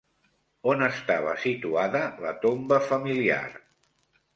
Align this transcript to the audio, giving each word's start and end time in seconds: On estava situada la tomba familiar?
On 0.73 0.81
estava 0.85 1.37
situada 1.45 2.03
la 2.27 2.35
tomba 2.49 2.85
familiar? 2.91 3.43